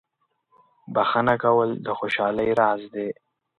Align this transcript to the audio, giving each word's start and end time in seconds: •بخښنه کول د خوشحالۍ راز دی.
•بخښنه 0.93 1.35
کول 1.43 1.69
د 1.85 1.87
خوشحالۍ 1.97 2.49
راز 2.59 2.81
دی. 2.93 3.07